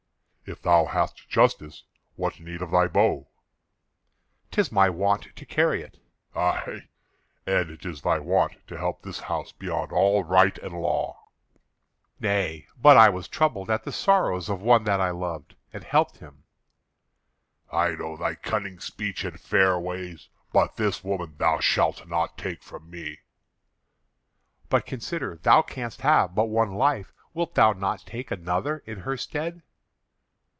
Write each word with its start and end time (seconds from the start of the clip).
"If 0.43 0.63
thou 0.63 0.83
hast 0.83 1.29
justice, 1.29 1.85
what 2.17 2.41
need 2.41 2.61
of 2.61 2.71
thy 2.71 2.87
bow?" 2.89 3.29
"'Tis 4.51 4.69
my 4.69 4.89
wont 4.89 5.29
to 5.37 5.45
carry 5.45 5.81
it." 5.81 5.97
"Ay, 6.35 6.89
and 7.47 7.69
it 7.69 7.85
is 7.85 8.01
thy 8.01 8.19
wont 8.19 8.55
to 8.67 8.77
help 8.77 9.01
this 9.01 9.21
house 9.21 9.53
beyond 9.53 9.93
all 9.93 10.25
right 10.25 10.57
and 10.57 10.77
law." 10.81 11.29
"Nay, 12.19 12.67
but 12.77 12.97
I 12.97 13.07
was 13.07 13.29
troubled 13.29 13.69
at 13.71 13.85
the 13.85 13.93
sorrows 13.93 14.49
of 14.49 14.61
one 14.61 14.83
that 14.83 14.99
I 14.99 15.11
loved, 15.11 15.55
and 15.71 15.85
helped 15.85 16.17
him." 16.17 16.43
"I 17.71 17.91
know 17.91 18.17
thy 18.17 18.35
cunning 18.35 18.81
speech 18.81 19.23
and 19.23 19.39
fair 19.39 19.79
ways; 19.79 20.27
but 20.51 20.75
this 20.75 21.01
woman 21.01 21.35
thou 21.37 21.61
shalt 21.61 22.05
not 22.09 22.37
take 22.37 22.61
from 22.61 22.89
me." 22.89 23.19
"But 24.67 24.85
consider; 24.85 25.37
thou 25.37 25.61
canst 25.61 26.01
have 26.01 26.35
but 26.35 26.49
one 26.49 26.73
life. 26.73 27.13
Wilt 27.33 27.55
thou 27.55 27.71
not 27.71 28.05
take 28.05 28.31
another 28.31 28.83
in 28.85 28.99
her 28.99 29.15
stead?" 29.15 29.61